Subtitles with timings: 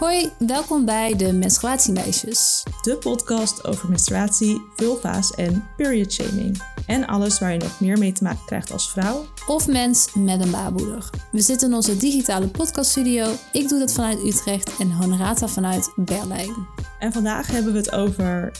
[0.00, 2.62] Hoi, welkom bij de Menstruatiemeisjes.
[2.82, 6.62] De podcast over menstruatie, vulva's en period shaming.
[6.86, 9.24] En alles waar je nog meer mee te maken krijgt als vrouw.
[9.46, 11.10] Of mens met een baarmoeder.
[11.32, 13.26] We zitten in onze digitale podcaststudio.
[13.52, 16.66] Ik doe dat vanuit Utrecht en Honorata vanuit Berlijn.
[16.98, 18.52] En vandaag hebben we het over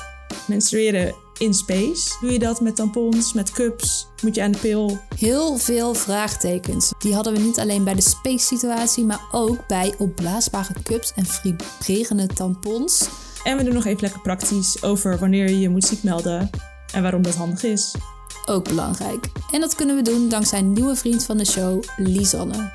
[0.47, 2.17] menstrueren in space.
[2.21, 4.07] Doe je dat met tampons, met cups?
[4.23, 4.99] Moet je aan de pil?
[5.17, 6.93] Heel veel vraagtekens.
[6.99, 11.27] Die hadden we niet alleen bij de space situatie, maar ook bij opblaasbare cups en
[11.27, 13.09] vibrerende tampons.
[13.45, 16.51] En we doen nog even lekker praktisch over wanneer je je moet ziek melden
[16.93, 17.95] en waarom dat handig is.
[18.47, 19.31] Ook belangrijk.
[19.53, 22.73] En dat kunnen we doen dankzij een nieuwe vriend van de show, Lisanne.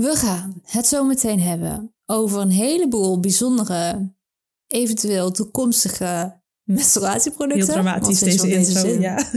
[0.00, 4.12] We gaan het zo meteen hebben over een heleboel bijzondere,
[4.66, 7.64] eventueel toekomstige menstruatieproducten.
[7.64, 9.30] Heel dramatisch deze intro, ja.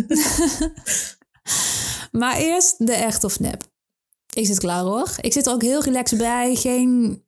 [2.20, 3.64] maar eerst de echt of nep.
[4.34, 5.10] Ik zit klaar hoor.
[5.22, 6.56] Ik zit er ook heel relaxed bij.
[6.56, 7.24] Geen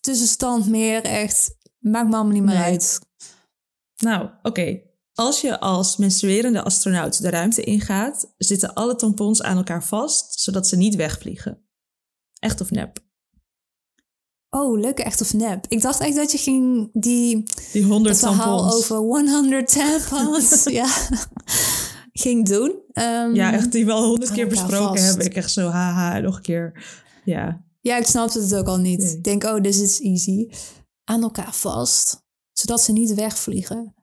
[0.00, 1.56] tussenstand meer, echt.
[1.78, 2.62] Maakt me allemaal niet meer Nee.
[2.62, 3.00] uit.
[3.96, 4.80] Nou, oké.
[5.14, 10.68] Als je als menstruerende astronaut de ruimte ingaat, zitten alle tampons aan elkaar vast, zodat
[10.68, 11.65] ze niet wegvliegen.
[12.38, 13.04] Echt of nep?
[14.50, 15.66] Oh, leuk, echt of nep.
[15.68, 18.74] Ik dacht echt dat je ging die Die 100 het verhaal tampons.
[18.74, 20.86] over 100 tampons ja,
[22.12, 22.80] ging doen.
[22.92, 25.26] Ehm, Ja, echt die wel honderd keer besproken hebben.
[25.26, 26.84] Ik echt zo, haha, nog een keer.
[27.24, 28.98] Ja, Ja, ik snapte het ook al niet.
[29.02, 29.16] Nee.
[29.16, 30.48] Ik denk, oh, this is easy.
[31.04, 33.94] Aan elkaar vast, zodat ze niet wegvliegen.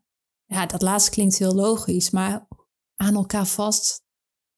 [0.45, 2.47] Ja, dat laatste klinkt heel logisch, maar
[2.95, 4.02] aan elkaar vast.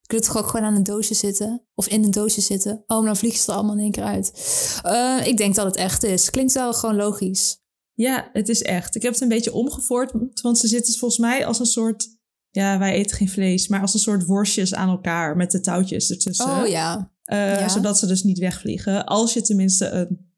[0.08, 1.66] Je kunt toch ook gewoon aan een doosje zitten?
[1.74, 2.84] Of in een doosje zitten?
[2.88, 4.32] Oh, maar dan vliegen ze er allemaal in één keer uit.
[4.84, 6.30] Eh, ik denk dat het echt is.
[6.30, 7.58] Klinkt wel gewoon logisch.
[7.94, 8.96] Ja, het is echt.
[8.96, 10.12] Ik heb het een beetje omgevoerd,
[10.42, 12.08] want ze zitten volgens mij als een soort...
[12.50, 16.10] Ja, wij eten geen vlees, maar als een soort worstjes aan elkaar met de touwtjes
[16.10, 16.46] ertussen.
[16.62, 17.12] Oh ja.
[17.24, 17.70] Eh, ja.
[17.70, 19.06] Zodat ze dus niet wegvliegen.
[19.06, 20.34] Als je tenminste een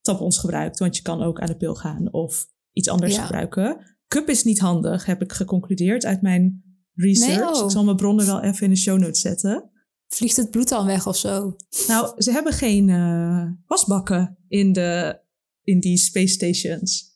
[0.00, 3.22] tampons gebruikt, want je kan ook aan de pil gaan of iets anders Ja.
[3.22, 3.96] gebruiken.
[4.08, 6.65] Cup is niet handig, heb ik geconcludeerd uit mijn
[6.96, 7.36] research.
[7.36, 7.64] Nee, oh.
[7.64, 9.70] Ik zal mijn bronnen wel even in de show notes zetten.
[10.08, 11.56] Vliegt het bloed dan weg of zo?
[11.86, 15.20] Nou, ze hebben geen eh, wasbakken in, de,
[15.62, 17.14] in die space stations.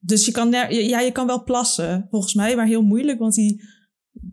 [0.00, 3.18] Dus je kan, ja, je kan wel plassen, volgens mij, maar heel moeilijk.
[3.18, 3.62] Want die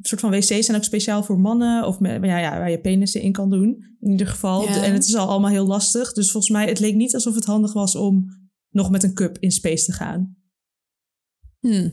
[0.01, 1.85] soort van wc's zijn ook speciaal voor mannen.
[1.85, 4.61] Of met, ja, ja, waar je penissen in kan doen, in ieder geval.
[4.61, 4.83] Ja.
[4.83, 6.13] En het is al allemaal heel lastig.
[6.13, 8.25] Dus volgens mij, het leek niet alsof het handig was om
[8.69, 10.37] nog met een cup in space te gaan.
[11.59, 11.89] Hm.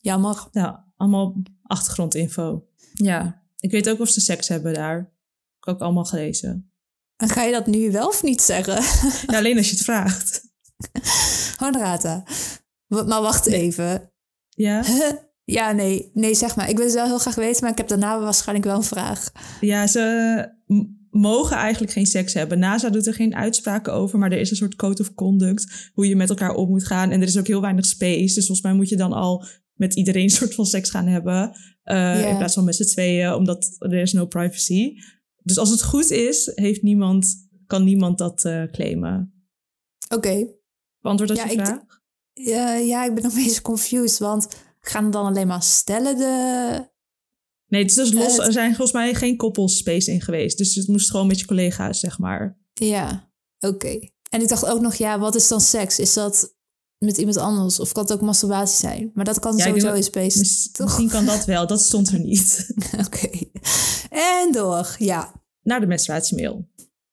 [0.00, 0.48] Jammer.
[0.50, 2.66] Ja, allemaal achtergrondinfo.
[2.92, 4.96] Ja, ik weet ook of ze seks hebben daar.
[4.96, 5.06] Heb
[5.60, 6.72] ik ook allemaal gelezen.
[7.16, 8.82] En ga je dat nu wel of niet zeggen?
[9.32, 10.42] Ja, alleen als je het vraagt.
[11.56, 12.24] Honorata.
[12.86, 14.12] Maar wacht even.
[14.48, 14.84] Ja?
[15.44, 16.10] Ja, nee.
[16.14, 16.68] Nee, zeg maar.
[16.68, 19.32] Ik wil het wel heel graag weten, maar ik heb daarna waarschijnlijk wel een vraag.
[19.60, 20.48] Ja, ze
[21.10, 22.58] mogen eigenlijk geen seks hebben.
[22.58, 26.08] NASA doet er geen uitspraken over, maar er is een soort code of conduct hoe
[26.08, 27.10] je met elkaar om moet gaan.
[27.10, 29.44] En er is ook heel weinig space, dus volgens mij moet je dan al
[29.80, 31.56] met iedereen een soort van seks gaan hebben.
[31.82, 32.28] eh.
[32.30, 34.92] In plaats van met z'n tweeën, omdat er is no privacy.
[35.42, 39.44] Dus als het goed is, heeft niemand, kan niemand dat eh, claimen.
[40.14, 40.46] Oké.
[41.00, 41.78] Beantwoord dat Ja, je vraag?
[42.32, 44.48] Ja, ja, ik ben nog een beetje confused, want
[44.80, 46.88] gaan dan alleen maar stellen de...
[47.66, 48.36] Nee, het is dus los.
[48.36, 50.58] het- Er zijn volgens mij geen koppels space in geweest.
[50.58, 52.58] Dus het moest gewoon met je collega's, zeg maar.
[52.72, 53.98] Ja, oké.
[54.28, 55.98] En ik dacht ook nog, ja, wat is dan seks?
[55.98, 56.56] Is dat
[57.04, 57.80] met iemand anders?
[57.80, 59.10] Of kan het ook masturbatie zijn?
[59.14, 60.70] Maar dat kan Ja, sowieso in space.
[60.72, 60.86] Toch?
[60.86, 62.66] Misschien kan dat wel, dat stond er niet.
[63.06, 63.28] Oké.
[64.10, 65.32] En door, ja.
[65.62, 66.68] Naar de menstruatiemail.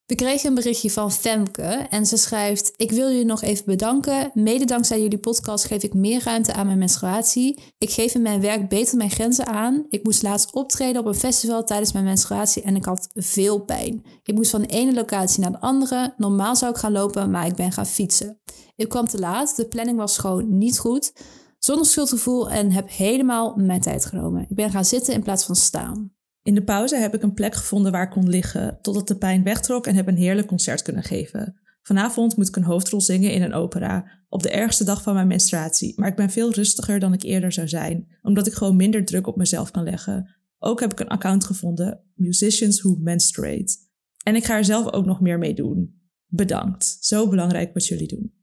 [0.06, 4.32] We kregen een berichtje van Femke en ze schrijft: Ik wil jullie nog even bedanken.
[4.34, 7.60] Mede dankzij jullie podcast geef ik meer ruimte aan mijn menstruatie.
[7.78, 9.86] Ik geef in mijn werk beter mijn grenzen aan.
[9.90, 14.06] Ik moest laatst optreden op een festival tijdens mijn menstruatie en ik had veel pijn.
[14.24, 16.14] Ik moest van de ene locatie naar de andere.
[16.18, 18.40] Normaal zou ik gaan lopen, maar ik ben gaan fietsen.
[18.78, 21.14] Ik kwam te laat, de planning was gewoon niet goed.
[21.60, 24.42] Zonder schuldgevoel en heb helemaal mijn tijd genomen.
[24.42, 26.12] Ik ben gaan zitten in plaats van staan.
[26.42, 29.44] In de pauze heb ik een plek gevonden waar ik kon liggen, totdat de pijn
[29.44, 31.60] wegtrok en heb een heerlijk concert kunnen geven.
[31.82, 35.28] Vanavond moet ik een hoofdrol zingen in een opera, op de ergste dag van mijn
[35.28, 39.06] menstruatie, maar ik ben veel rustiger dan ik eerder zou zijn, omdat ik gewoon minder
[39.06, 40.36] druk op mezelf kan leggen.
[40.60, 43.78] Ook heb ik een account gevonden, Musicians Who Menstruate.
[44.24, 46.02] En ik ga er zelf ook nog meer mee doen.
[46.26, 46.98] Bedankt.
[47.00, 48.37] Zo belangrijk wat jullie doen.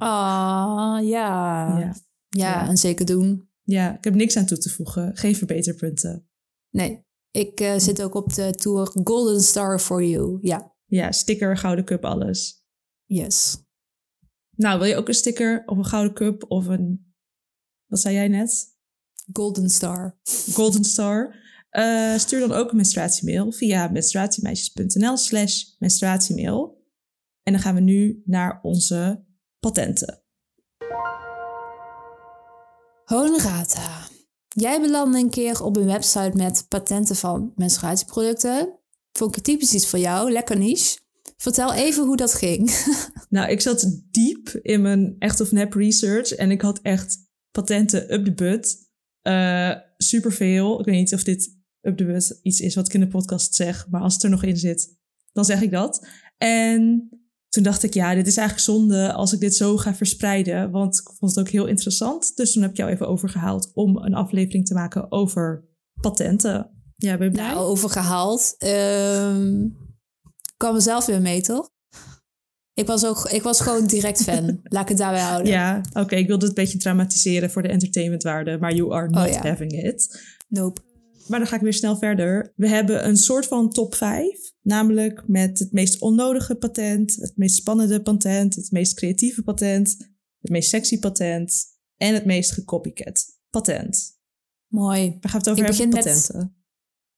[0.00, 1.94] Ah, ja.
[2.28, 2.68] Ja.
[2.68, 3.48] En zeker doen.
[3.62, 5.16] ja, ik heb niks aan toe te voegen.
[5.16, 6.28] Geen verbeterpunten.
[6.70, 10.38] Nee, ik eh, zit ook op de tour Golden Star for You.
[10.40, 12.64] Ja, Ja, sticker, gouden cup, alles.
[13.04, 13.56] yes.
[14.56, 17.14] Nou, wil je ook een sticker of een gouden cup of een
[17.86, 18.78] Wat zei jij net?
[19.32, 20.18] Golden Star.
[20.52, 21.34] Golden Star.
[21.72, 26.84] Uh, stuur dan ook een menstruatiemail via menstruatiemeisjes.nl slash menstruatiemail.
[27.42, 29.24] En dan gaan we nu naar onze
[29.60, 30.22] patenten.
[33.04, 34.08] Honorata.
[34.48, 38.78] Jij belandde een keer op een website met patenten van menstruatieproducten.
[39.12, 40.98] Vond ik typisch iets voor jou, lekker niche.
[41.36, 42.70] Vertel even hoe dat ging.
[43.28, 47.16] Nou, ik zat diep in mijn echt of nep research en ik had echt
[47.50, 48.88] patenten up the butt.
[49.22, 50.80] Uh, superveel.
[50.80, 53.54] Ik weet niet of dit up the butt iets is wat ik in de podcast
[53.54, 54.98] zeg, maar als het er nog in zit,
[55.32, 56.06] dan zeg ik dat.
[56.36, 57.08] En
[57.50, 60.98] toen dacht ik, ja, dit is eigenlijk zonde als ik dit zo ga verspreiden, want
[60.98, 62.36] ik vond het ook heel interessant.
[62.36, 65.64] Dus toen heb ik jou even overgehaald om een aflevering te maken over
[66.00, 66.70] patenten.
[66.96, 67.46] Ja, ben je blij?
[67.46, 68.56] Nou, overgehaald.
[68.58, 69.76] Um,
[70.56, 71.68] kwam er zelf weer mee, toch?
[72.74, 74.60] Ik was, ook, ik was gewoon direct fan.
[74.62, 75.52] Laat ik het daarbij houden.
[75.52, 76.16] Ja, oké.
[76.16, 78.58] ik wilde het een beetje dramatiseren voor de entertainmentwaarde.
[78.58, 80.22] Maar you are not oh, having it.
[80.48, 80.80] Nope.
[81.28, 82.52] Maar dan ga ik weer snel verder.
[82.56, 84.52] We hebben een soort van top 5.
[84.62, 89.96] Namelijk met het meest onnodige patent, het meest spannende patent, het meest creatieve patent,
[90.40, 91.64] het meest sexy patent
[91.96, 94.18] en het meest gecopycat patent.
[94.66, 95.16] Mooi.
[95.20, 96.38] We gaan het over ik hebben, patenten.
[96.38, 96.50] Met...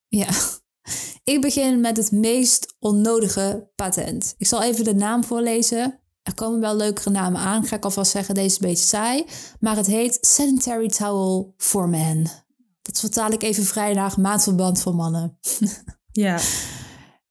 [0.08, 0.28] Ja.
[1.24, 4.34] Ik begin met het meest onnodige patent.
[4.38, 6.00] Ik zal even de naam voorlezen.
[6.22, 8.34] Er komen wel leukere namen aan, ga ik alvast zeggen.
[8.34, 9.24] Deze is een beetje saai.
[9.60, 12.30] Maar het heet Sanitary Towel for Men.
[12.92, 15.38] Dat vertaal ik even vrijdag, maandverband voor mannen.
[16.14, 16.38] Ja.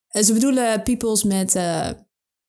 [0.07, 1.89] Ze bedoelen peoples met uh,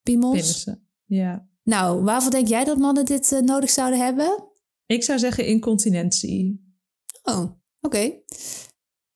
[0.02, 0.66] piemels.
[1.04, 1.48] Ja.
[1.62, 4.50] Nou, waarvoor denk jij dat mannen dit uh, nodig zouden hebben?
[4.86, 6.74] Ik zou zeggen incontinentie.
[7.22, 7.44] Oh,
[7.80, 8.12] oké.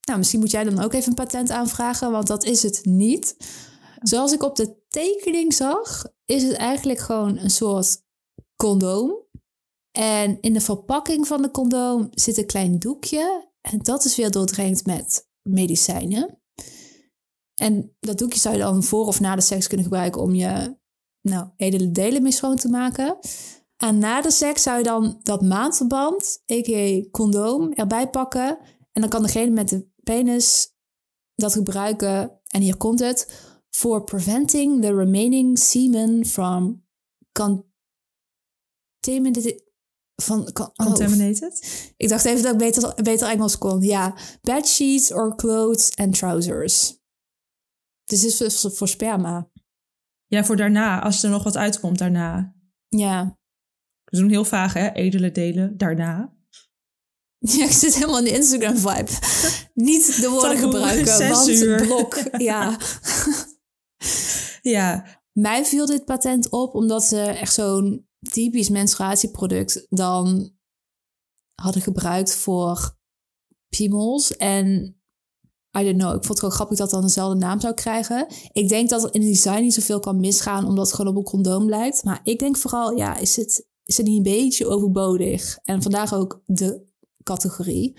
[0.06, 3.36] Nou, misschien moet jij dan ook even een patent aanvragen, want dat is het niet.
[4.02, 8.02] Zoals ik op de tekening zag, is het eigenlijk gewoon een soort
[8.56, 9.24] condoom.
[9.90, 13.45] En in de verpakking van de condoom zit een klein doekje.
[13.70, 16.40] En dat is weer doordrenkt met medicijnen.
[17.54, 20.76] En dat doekje zou je dan voor of na de seks kunnen gebruiken om je
[21.20, 23.18] nou, edele delen mee schoon te maken.
[23.76, 27.10] En na de seks zou je dan dat maandverband, a.k.a.
[27.10, 28.58] condoom, erbij pakken.
[28.92, 30.74] En dan kan degene met de penis
[31.34, 36.84] dat gebruiken, en hier komt het, for preventing the remaining semen from
[37.32, 39.65] contaminated.
[40.22, 40.68] Van, oh.
[40.74, 41.66] Contaminated?
[41.96, 43.82] Ik dacht even dat ik beter, beter Engels kon.
[43.82, 44.14] Ja.
[44.42, 46.98] Bed sheets or clothes and trousers.
[48.04, 49.50] Dus is voor, voor sperma.
[50.26, 52.54] Ja, voor daarna, als er nog wat uitkomt daarna.
[52.88, 53.38] Ja.
[54.04, 54.92] We doen heel vaag, hè?
[54.92, 56.34] Edele delen, daarna.
[57.56, 59.10] Ja, ik zit helemaal in de Instagram-vibe.
[59.88, 61.86] Niet de woorden gebruiken, want uur.
[61.86, 62.18] blok.
[62.38, 62.76] Ja.
[64.76, 65.04] ja.
[65.32, 70.54] Mij viel dit patent op omdat ze echt zo'n typisch menstruatieproduct dan
[71.54, 72.96] hadden gebruikt voor
[73.68, 74.36] piemels.
[74.36, 74.96] En
[75.78, 78.26] I don't know, ik vond het gewoon grappig dat dan dezelfde naam zou krijgen.
[78.52, 81.18] Ik denk dat er in het design niet zoveel kan misgaan, omdat het gewoon op
[81.18, 82.04] een condoom lijkt.
[82.04, 85.58] Maar ik denk vooral, ja, is het, is het niet een beetje overbodig?
[85.62, 86.84] En vandaag ook de
[87.22, 87.96] categorie.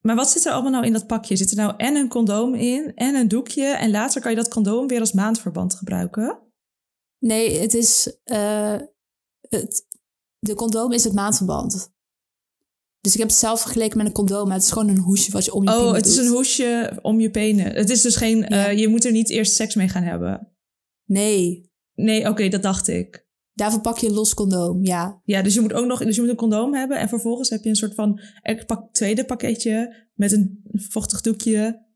[0.00, 1.36] Maar wat zit er allemaal nou in dat pakje?
[1.36, 4.48] Zit er nou en een condoom in en een doekje en later kan je dat
[4.48, 6.38] condoom weer als maandverband gebruiken?
[7.18, 8.80] Nee, het is uh,
[9.56, 9.86] het,
[10.38, 11.92] de condoom is het maandverband.
[13.00, 15.32] Dus ik heb het zelf vergeleken met een condoom, maar het is gewoon een hoesje
[15.32, 17.72] wat je om je oh, Oh, het is een hoesje om je penen.
[17.74, 18.70] Het is dus geen, ja.
[18.70, 20.52] uh, je moet er niet eerst seks mee gaan hebben.
[21.04, 21.70] Nee.
[21.94, 23.26] Nee, oké, okay, dat dacht ik.
[23.52, 25.20] Daarvoor pak je een los condoom, ja.
[25.24, 26.98] Ja, dus je moet ook nog dus je moet een condoom hebben.
[26.98, 28.20] En vervolgens heb je een soort van
[28.66, 31.86] pak, tweede pakketje met een vochtig doekje.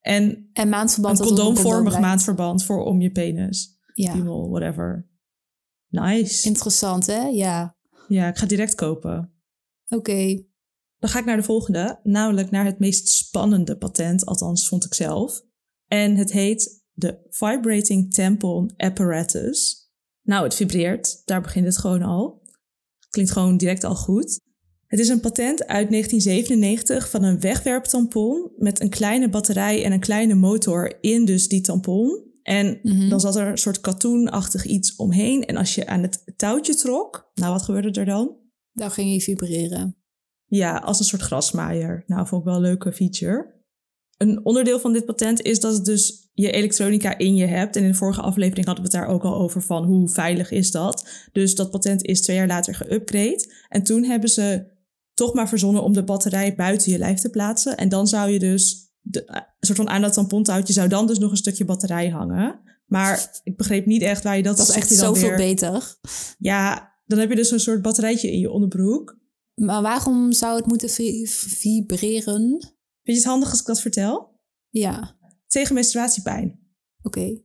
[0.00, 1.18] En, en maandverband.
[1.18, 3.78] Een condoomvormig maandverband voor om je penis.
[3.94, 4.12] Ja.
[4.12, 5.10] Piemel, whatever.
[5.92, 6.46] Nice.
[6.46, 7.22] Interessant, hè?
[7.22, 7.76] Ja.
[8.08, 9.32] Ja, ik ga direct kopen.
[9.88, 10.44] Oké.
[10.98, 14.94] Dan ga ik naar de volgende, namelijk naar het meest spannende patent, althans vond ik
[14.94, 15.42] zelf.
[15.86, 19.90] En het heet de Vibrating Tampon Apparatus.
[20.22, 21.22] Nou, het vibreert.
[21.24, 22.42] Daar begint het gewoon al.
[23.10, 24.40] Klinkt gewoon direct al goed.
[24.86, 30.00] Het is een patent uit 1997 van een wegwerptampon met een kleine batterij en een
[30.00, 32.31] kleine motor in dus die tampon.
[32.42, 33.08] En mhm.
[33.08, 35.44] dan zat er een soort katoenachtig iets omheen.
[35.44, 38.36] En als je aan het touwtje trok, nou wat gebeurde er dan?
[38.72, 39.96] Dan ging hij vibreren.
[40.46, 42.04] Ja, als een soort grasmaaier.
[42.06, 43.60] Nou, vond ik wel een leuke feature.
[44.16, 47.76] Een onderdeel van dit patent is dat het dus je elektronica in je hebt.
[47.76, 50.50] En in de vorige aflevering hadden we het daar ook al over van hoe veilig
[50.50, 51.08] is dat.
[51.32, 53.64] Dus dat patent is twee jaar later geüpgrade.
[53.68, 54.70] En toen hebben ze
[55.14, 57.76] toch maar verzonnen om de batterij buiten je lijf te plaatsen.
[57.76, 61.18] En dan zou je dus, de, een soort van aan dat tampontouwtje zou dan dus
[61.18, 62.60] nog een stukje batterij hangen.
[62.86, 64.56] Maar ik begreep niet echt waar je dat...
[64.56, 65.96] Dat is echt zoveel beter.
[66.38, 69.18] Ja, dan heb je dus een soort batterijtje in je onderbroek.
[69.54, 72.48] Maar waarom zou het moeten vi- vibreren?
[72.50, 72.70] Vind
[73.02, 74.40] je het handig als ik dat vertel?
[74.68, 75.16] Ja,
[75.46, 76.60] Tegen menstruatiepijn.
[77.02, 77.40] oké.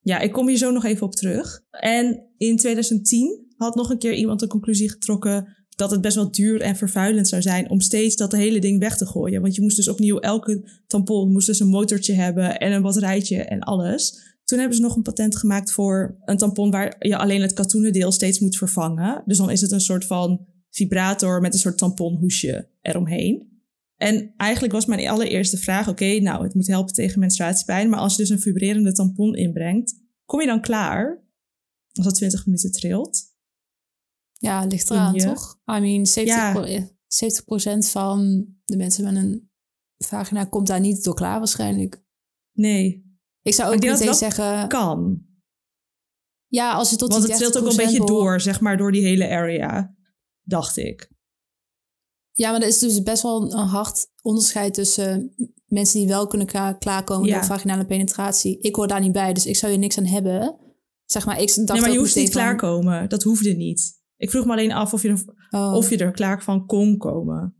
[0.00, 1.64] Ja, ik kom hier zo nog even op terug.
[1.70, 6.30] En in 2010 had nog een keer iemand de conclusie getrokken dat het best wel
[6.30, 9.40] duur en vervuilend zou zijn om steeds dat hele ding weg te gooien.
[9.40, 13.42] Want je moest dus opnieuw elke tampon moest dus een motortje hebben en een batterijtje
[13.42, 14.30] en alles.
[14.44, 17.92] Toen hebben ze nog een patent gemaakt voor een tampon waar je alleen het katoenen
[17.92, 19.22] deel steeds moet vervangen.
[19.26, 23.50] Dus dan is het een soort van vibrator met een soort tamponhoesje eromheen.
[23.96, 27.88] En eigenlijk was mijn allereerste vraag: oké, nou, het moet helpen tegen menstruatiepijn.
[27.88, 31.24] Maar als je dus een vibrerende tampon inbrengt, kom je dan klaar?
[31.92, 33.31] Als dat 20 minuten trilt?
[34.42, 35.58] Ja, ligt eraan, je- toch?
[35.76, 36.88] I mean, 70%, Ja.
[37.06, 39.50] 70 van de mensen met een
[39.98, 42.02] vagina komt daar niet door klaar waarschijnlijk.
[42.52, 43.10] Nee,
[43.42, 44.68] Ik zou ook meteen dat dat zeggen...
[44.68, 45.22] kan.
[46.46, 48.76] Ja, als je tot Want die het trilt ook een 30% beetje door, zeg maar,
[48.76, 49.94] door die hele area.
[50.42, 51.10] Dacht ik.
[52.32, 55.34] Ja, maar er is dus best wel een hard onderscheid tussen
[55.66, 57.34] mensen die wel kunnen kla- klaarkomen Ja.
[57.34, 58.58] door vaginale penetratie.
[58.60, 60.56] Ik hoor daar niet bij, dus ik zou hier niks aan hebben.
[61.04, 63.08] Zeg maar, ik dacht nee, maar je hoeft niet klaarkomen.
[63.08, 64.00] Dat hoefde niet.
[64.22, 65.74] Ik vroeg me alleen af of je er, Oh.
[65.74, 67.54] of je er klaar van kon komen.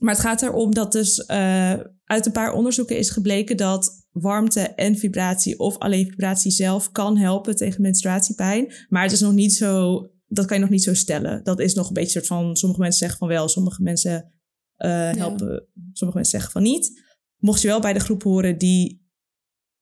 [0.00, 1.72] Maar het gaat erom dat dus eh,
[2.04, 7.16] uit een paar onderzoeken is gebleken dat warmte en vibratie of alleen vibratie zelf kan
[7.16, 8.72] helpen tegen menstruatiepijn.
[8.88, 11.44] Maar het is nog niet zo, dat kan je nog niet zo stellen.
[11.44, 14.32] Dat is nog een beetje soort van, sommige mensen zeggen van wel, sommige mensen
[14.76, 17.02] eh, helpen, sommige mensen zeggen van niet.
[17.36, 19.10] Mocht je wel bij de groep horen die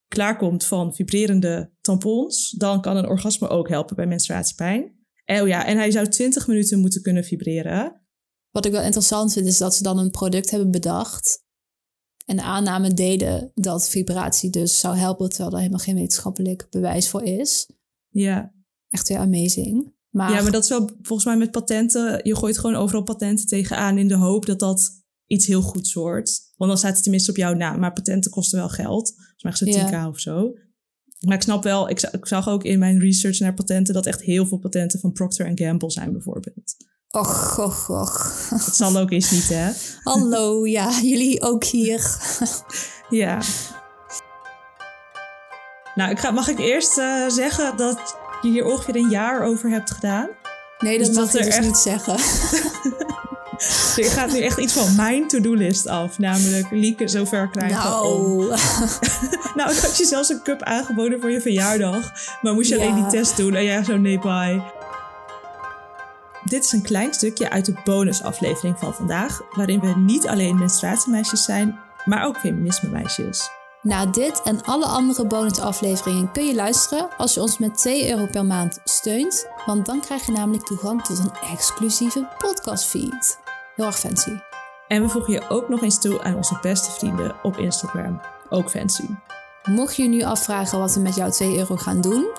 [0.08, 4.99] klaarkomt van vibrerende tampons, dan kan een orgasme ook helpen bij menstruatiepijn.
[5.30, 8.00] En, oh ja, en hij zou 20 minuten moeten kunnen vibreren.
[8.50, 11.44] Wat ik wel interessant vind, is dat ze dan een product hebben bedacht.
[12.25, 17.08] En de aanname deden dat vibratie dus zou helpen, terwijl er helemaal geen wetenschappelijk bewijs
[17.08, 17.70] voor is.
[18.08, 18.54] Ja.
[18.88, 19.92] Echt weer amazing.
[20.08, 22.20] Maar, ja, maar dat is wel volgens mij met patenten.
[22.22, 24.90] Je gooit gewoon overal patenten tegenaan in de hoop dat dat
[25.26, 26.52] iets heel goeds wordt.
[26.56, 27.80] Want dan staat het tenminste op jouw naam.
[27.80, 29.12] Maar patenten kosten wel geld.
[29.14, 30.08] Volgens mij is het 10k Ja.
[30.08, 30.54] of zo.
[31.20, 34.20] Maar ik snap wel, ik, ik zag ook in mijn research naar patenten dat echt
[34.22, 36.76] heel veel patenten van Procter Gamble zijn bijvoorbeeld.
[37.10, 38.46] och, och, och.
[38.50, 39.70] Dat zal ook eens niet, hè?
[40.12, 42.00] Hallo, ja, jullie ook hier.
[43.08, 43.38] Ja.
[45.94, 49.70] Nou, ik ga, mag ik eerst eh, zeggen dat je hier ongeveer een jaar over
[49.70, 50.28] hebt gedaan?
[50.78, 52.16] Nee, dat Dus mag dat je dus echt- niet zeggen.
[53.97, 56.19] Dus er gaat nu echt iets van mijn to-do-list af.
[56.19, 58.37] Namelijk Lieke zover krijgen om...
[58.38, 58.49] Nou,
[59.55, 62.12] Nou, ik had je zelfs een cup aangeboden voor je verjaardag.
[62.43, 62.83] Maar moest je Ja.
[62.83, 64.62] alleen die test doen en jij zo nee, bye.
[66.45, 69.40] Dit is een klein stukje uit de bonusaflevering van vandaag.
[69.57, 73.50] Waarin we niet alleen menstruatiemeisjes zijn, maar ook feminisme-meisjes.
[73.83, 78.26] Na dit en alle andere bonusafleveringen kun je luisteren als je ons met 2 euro
[78.26, 79.47] per maand steunt.
[79.67, 83.38] Want dan krijg je namelijk toegang tot een exclusieve podcastfeed.
[83.80, 84.38] Heel erg fancy.
[84.88, 88.20] En we voegen je ook nog eens toe aan onze beste vrienden op Instagram.
[88.49, 89.06] Ook fancy.
[89.62, 92.30] Mocht je nu afvragen wat we met jouw 2 euro gaan doen,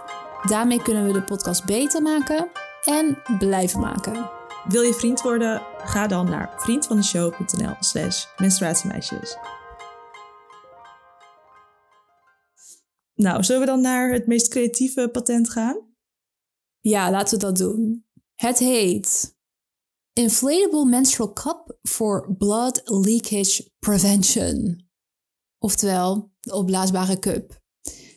[0.44, 2.50] daarmee kunnen we de podcast beter maken
[2.84, 4.30] en blijven maken.
[4.68, 5.62] Wil je vriend worden?
[5.78, 9.38] Ga dan naar vriendvandeshow.nl slash menstruatiemeisjes.
[13.14, 15.96] Nou, zullen we dan naar het meest creatieve patent gaan?
[16.80, 18.06] Ja, laten we dat doen.
[18.36, 19.40] Het heet
[20.14, 24.86] Inflatable Menstrual Cup for Blood Leakage Prevention.
[25.60, 27.60] Oftewel, de opblaasbare cup.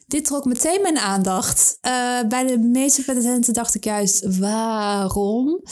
[0.06, 1.78] Dit trok meteen mijn aandacht.
[1.80, 5.62] Eh, bij de meeste patenten dacht ik juist, waarom?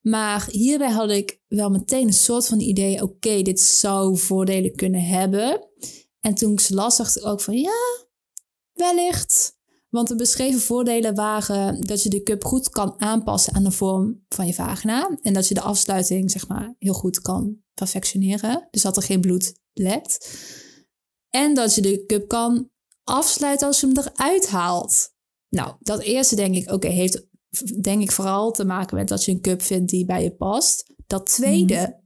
[0.00, 5.04] Maar hierbij had ik wel meteen een soort van idee, oké, dit zou voordelen kunnen
[5.04, 5.68] hebben.
[6.20, 8.06] En toen ik ze las, dacht ik ook van, ja,
[8.72, 9.57] wellicht.
[9.88, 14.24] Want de beschreven voordelen waren dat je de cup goed kan aanpassen aan de vorm
[14.28, 15.18] van je vagina.
[15.22, 18.68] En dat je de afsluiting, zeg maar, heel goed kan perfectioneren.
[18.70, 20.38] Dus dat er geen bloed lekt.
[21.30, 22.70] En dat je de cup kan
[23.04, 25.14] afsluiten als je hem eruit haalt.
[25.48, 27.26] Nou, dat eerste denk ik, oké, heeft
[27.82, 30.94] denk ik vooral te maken met dat je een cup vindt die bij je past.
[31.06, 32.00] Dat tweede,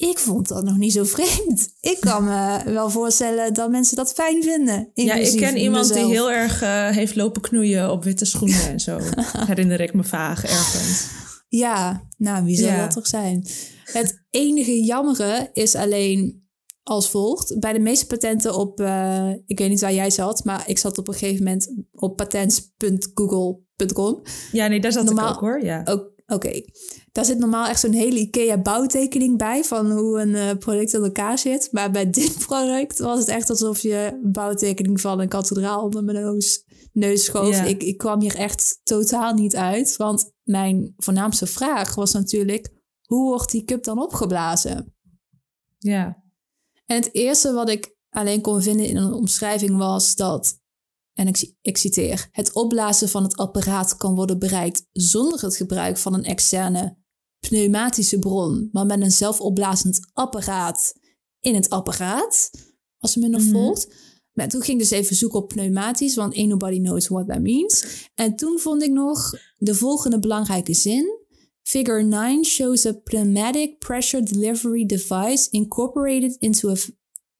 [0.00, 1.68] ik vond dat nog niet zo vreemd.
[1.80, 4.90] Ik kan me wel voorstellen dat mensen dat fijn vinden.
[4.94, 8.80] Ja, ik ken iemand die heel erg eh, heeft lopen knoeien op witte schoenen en
[8.80, 8.98] zo.
[9.46, 11.06] Herinner ik me vaag ergens.
[11.48, 12.80] Ja, nou, wie zou Ja.
[12.80, 13.46] dat toch zijn?
[13.84, 16.46] Het enige jammere is alleen
[16.82, 17.58] als volgt.
[17.60, 20.98] Bij de meeste patenten op, eh, ik weet niet waar jij zat, maar ik zat
[20.98, 24.22] op een gegeven moment op patents.google.com.
[24.52, 25.64] Ja, nee, daar zat Normaal- ik ook hoor.
[25.64, 25.82] Ja.
[26.26, 26.60] Oké,
[27.18, 31.38] daar zit normaal echt zo'n hele IKEA-bouwtekening bij van hoe een eh, product in elkaar
[31.38, 31.68] zit.
[31.72, 36.04] Maar bij dit product was het echt alsof je een bouwtekening van een kathedraal onder
[36.04, 37.60] mijn neus, neus schoof.
[37.60, 42.72] Ik, ik kwam hier echt totaal niet uit, want mijn voornaamste vraag was natuurlijk:
[43.06, 44.94] hoe wordt die cup dan opgeblazen?
[45.78, 46.22] Ja.
[46.86, 50.60] En het eerste wat ik alleen kon vinden in een omschrijving was dat,
[51.12, 55.96] en ik, ik citeer, het opblazen van het apparaat kan worden bereikt zonder het gebruik
[55.96, 56.97] van een externe
[57.40, 60.94] pneumatische bron, maar met een zelfopblazend apparaat
[61.40, 62.50] in het apparaat,
[62.98, 63.50] als je me nog Mhm.
[63.52, 63.94] volgt.
[64.32, 67.40] Maar toen ging ik dus even zoeken op pneumatisch, want ain't nobody knows what that
[67.42, 67.84] means.
[68.14, 71.16] En toen vond ik nog de volgende belangrijke zin.
[71.62, 76.74] Figure 9 shows a pneumatic pressure delivery device incorporated into a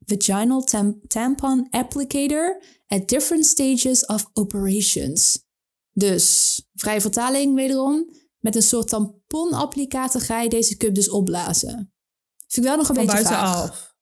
[0.06, 5.46] vaginal tam- tampon applicator at different stages of operations.
[5.92, 8.10] Dus, vrije vertaling wederom.
[8.38, 11.92] Met een soort tamponapplicator ga je deze cup dus opblazen.
[12.46, 13.44] Vind ik wel nog een Van beetje vaag.
[13.44, 13.96] buitenaf.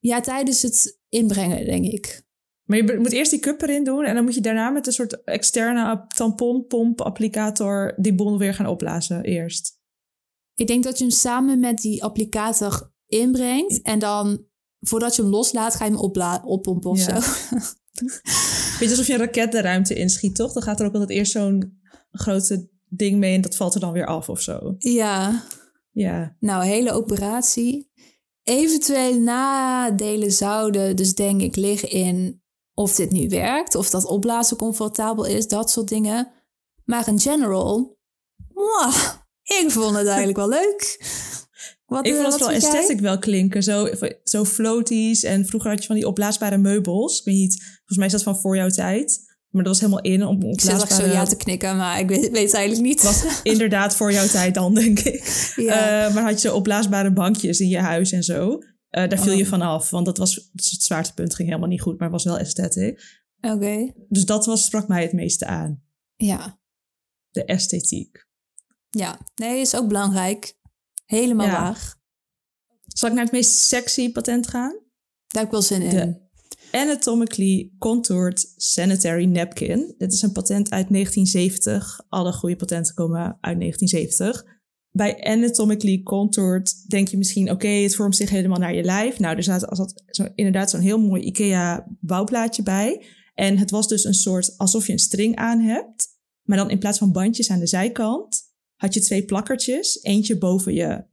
[0.00, 2.24] Ja, tijdens het inbrengen, denk ik.
[2.64, 4.92] Maar je moet eerst die cup erin doen en dan moet je daarna met een
[4.92, 9.78] soort externe tamponpomp-applicator die bol weer gaan opblazen eerst.
[10.54, 13.82] Ik denk dat je hem samen met die applicator inbrengt.
[13.82, 14.44] En dan,
[14.80, 17.20] voordat je hem loslaat, ga je hem opla- oppompen of Ja.
[17.20, 17.28] zo.
[18.78, 20.52] Weet je, alsof je een raket de ruimte inschiet, toch?
[20.52, 23.92] Dan gaat er ook altijd eerst zo'n grote ding mee en dat valt er dan
[23.92, 24.74] weer af of zo.
[24.78, 25.44] Ja,
[25.90, 27.90] Ja, nou, hele operatie.
[28.42, 32.42] Eventuele nadelen zouden dus denk ik liggen in
[32.74, 36.32] of dit nu werkt, of dat opblazen comfortabel is, dat soort dingen.
[36.84, 37.98] Maar in general,
[38.48, 38.96] mwah,
[39.42, 40.80] ik vond het eigenlijk wel leuk.
[41.86, 42.80] Wat, ik eh, vond het wat wel vond jij?
[42.80, 43.62] esthetic wel klinken.
[43.62, 43.88] Zo,
[44.22, 47.18] zo floaties en vroeger had je van die opblaasbare meubels.
[47.18, 49.25] Ik weet niet, volgens mij is dat van voor jouw tijd.
[49.50, 52.30] Maar dat was helemaal in om Ik zit zo ja te knikken, maar ik weet,
[52.30, 53.02] weet het eigenlijk niet.
[53.02, 55.52] was inderdaad voor jouw tijd dan, denk ik.
[55.56, 56.06] Ja.
[56.06, 58.58] Eh, maar had je zo opblaasbare bankjes in je huis en zo.
[58.88, 59.48] Eh, daar viel je Oh.
[59.48, 63.24] van af, want dat was het zwaartepunt ging helemaal niet goed, maar was wel esthetic.
[63.40, 65.82] Oké, Dus dat was, sprak mij het meeste aan.
[66.16, 66.58] ja.
[67.30, 68.26] De esthetiek.
[68.90, 70.56] Ja, nee, is ook belangrijk.
[71.06, 71.52] Helemaal Ja.
[71.62, 71.94] waar.
[72.86, 74.70] Zal ik naar het meest sexy patent gaan?
[75.26, 76.25] Daar heb ik wel zin in.
[76.70, 79.94] Anatomically Contoured Sanitary Napkin.
[79.98, 82.00] Dit is een patent uit 1970.
[82.08, 84.54] Alle goede patenten komen uit 1970.
[84.90, 87.50] Bij Anatomically Contoured denk je misschien...
[87.50, 89.18] oké, het vormt zich helemaal naar je lijf.
[89.18, 90.02] Nou, er staat als dat,
[90.34, 93.04] inderdaad zo'n heel mooi IKEA-bouwplaatje bij.
[93.34, 96.06] En het was dus een soort alsof je een string aan hebt.
[96.42, 98.42] Maar dan in plaats van bandjes aan de zijkant...
[98.74, 100.02] had je twee plakkertjes.
[100.02, 101.04] Eentje boven je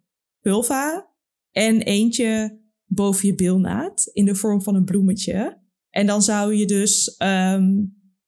[0.41, 1.11] vulva
[1.51, 2.61] en eentje
[2.93, 5.61] boven je bilnaad in de vorm van een bloemetje.
[5.89, 7.83] En dan zou je dus, ehm,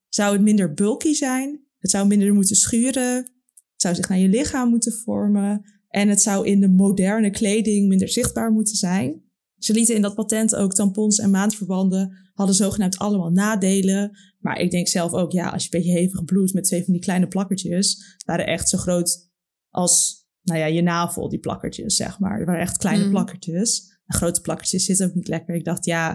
[0.10, 1.63] zou het minder bulky zijn.
[1.78, 3.15] Het zou minder moeten schuren.
[3.15, 5.73] Het zou zich naar je lichaam moeten vormen.
[5.88, 9.23] En het zou in de moderne kleding minder zichtbaar moeten zijn.
[9.58, 14.17] Ze lieten in dat patent ook tampons en maandverbanden hadden zogenaamd allemaal nadelen.
[14.39, 16.93] Maar ik denk zelf ook, ja, als je een beetje hevig bloedt met twee van
[16.93, 19.30] die kleine plakkertjes, waren echt zo groot
[19.69, 22.39] als, nou ja, je navel, die plakkertjes, zeg maar.
[22.39, 23.10] Er waren echt kleine Mm.
[23.10, 23.94] plakkertjes.
[24.08, 25.56] Grote plakkertjes zitten ook niet lekker.
[25.56, 26.10] Ik dacht, ja,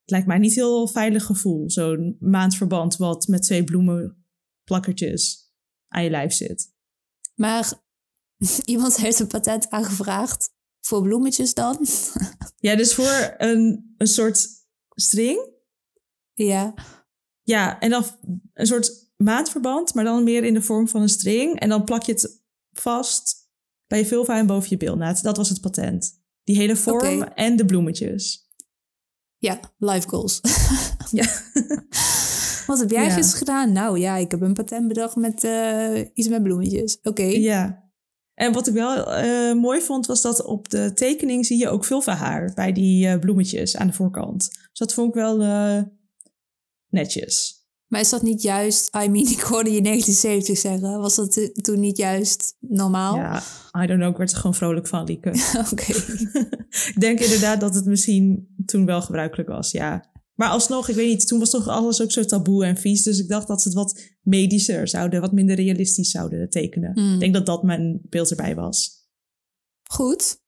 [0.00, 1.70] het lijkt mij niet heel veilig gevoel.
[1.70, 5.52] Zo'n maandverband wat met twee bloemenplakkertjes
[5.88, 6.72] aan je lijf zit.
[7.34, 7.72] Maar
[8.64, 11.78] iemand heeft een patent aangevraagd voor bloemetjes dan.
[12.60, 14.48] Ja, dus voor een, een soort
[14.88, 15.50] string.
[16.34, 16.74] ja,
[17.42, 18.04] Ja, en dan
[18.54, 21.60] een soort maandverband, maar dan meer in de vorm van een string.
[21.60, 23.36] En dan plak je het vast
[23.86, 25.22] bij je vulva en boven je bilnaad.
[25.22, 26.17] Dat was het patent.
[26.48, 28.48] Die hele vorm en de bloemetjes.
[29.38, 30.40] ja, life goals.
[31.10, 31.26] Ja.
[32.66, 33.10] Wat heb jij Ja.
[33.10, 33.72] gisteren gedaan?
[33.72, 36.98] Nou ja, ik heb een patent bedacht met eh, iets met bloemetjes.
[37.02, 37.22] Oké.
[37.22, 37.90] Ja.
[38.34, 41.84] En wat ik wel eh, mooi vond, was dat op de tekening zie je ook
[41.84, 44.48] vulva-haar bij die eh, bloemetjes aan de voorkant.
[44.50, 45.36] Dus dat vond ik wel
[46.88, 47.57] netjes.
[47.88, 48.96] Maar is dat niet juist...
[49.04, 51.00] I mean, ik hoorde je 1970 zeggen.
[51.00, 53.16] Was dat toen niet juist normaal?
[53.16, 53.42] Ja,
[53.82, 55.28] I don't know, ik werd er gewoon vrolijk van, Lieke.
[55.72, 55.92] Oké.
[56.92, 60.16] ik denk inderdaad dat het misschien toen wel gebruikelijk was, ja.
[60.34, 63.02] Maar alsnog, ik weet niet, toen was toch alles ook zo taboe en vies.
[63.02, 66.92] Dus ik dacht dat ze het wat medischer zouden, wat minder realistisch zouden tekenen.
[66.94, 67.12] Hmm.
[67.12, 69.06] Ik denk dat dat mijn beeld erbij was.
[69.90, 70.40] Goed.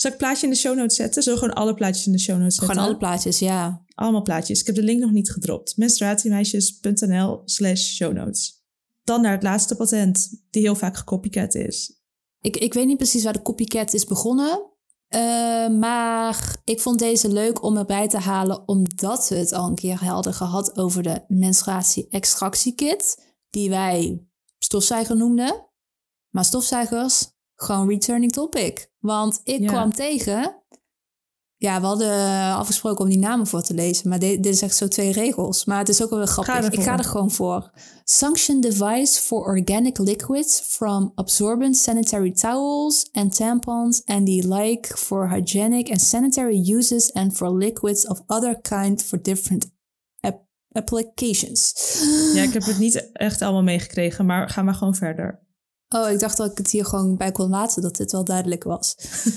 [0.00, 1.22] Zal ik een plaatje in de show notes zetten?
[1.22, 2.74] Zo gewoon alle plaatjes in de show notes zetten?
[2.74, 3.84] Gewoon alle plaatjes, ja.
[3.94, 4.60] Allemaal plaatjes.
[4.60, 5.76] Ik heb de link nog niet gedropt.
[5.76, 8.64] menstruatiemeisjes.nl slash show notes.
[9.04, 12.00] Dan naar het laatste patent, die heel vaak gecopycat is.
[12.40, 14.68] Ik, ik weet niet precies waar de copycat is begonnen.
[15.08, 19.74] eh, maar ik vond deze leuk om erbij te halen, omdat we het al een
[19.74, 24.24] keer hadden gehad over de menstruatie-extractiekit, die wij
[24.58, 25.66] stofzuiger noemden.
[26.30, 27.30] Maar stofzuigers,
[27.62, 28.90] gewoon returning topic.
[28.98, 29.66] Want ik Ja.
[29.68, 30.58] kwam tegen
[31.56, 34.76] Ja, we hadden afgesproken om die namen voor te lezen, maar dit, dit is echt
[34.76, 35.64] zo twee regels.
[35.64, 36.70] Maar het is ook wel grappig.
[36.70, 37.70] ik ga er gewoon voor.
[38.04, 45.30] Sanction device for organic liquids from absorbent sanitary towels and tampons and the like for
[45.30, 49.70] hygienic and sanitary uses and for liquids of other kind for different
[50.72, 51.74] applications.
[52.34, 55.48] Ja, ik heb het niet echt allemaal meegekregen, maar ga maar gewoon verder.
[55.94, 58.64] Oh, ik dacht dat ik het hier gewoon bij kon laten, dat dit wel duidelijk
[58.64, 58.96] was.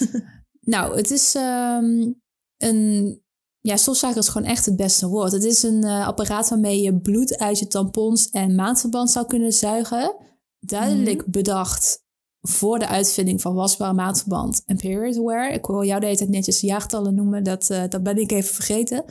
[0.74, 2.12] nou, het is ehm,
[2.58, 3.22] een...
[3.60, 5.32] Ja, stofzuiger is gewoon echt het beste woord.
[5.32, 9.54] Het is een uh, apparaat waarmee je bloed uit je tampons en maandverband zou kunnen
[9.54, 10.16] zuigen.
[10.60, 11.32] Duidelijk mhm.
[11.32, 12.04] bedacht
[12.42, 15.52] voor de uitvinding van wasbare maandverband en period wear.
[15.52, 18.54] Ik wil jou de hele tijd netjes jaartallen noemen, dat, uh, dat ben ik even
[18.54, 19.04] vergeten.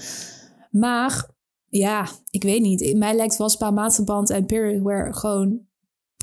[0.70, 1.30] Maar
[1.68, 2.96] ja, ik weet niet.
[2.96, 5.60] Mij lijkt wasbaar maandverband en period wear gewoon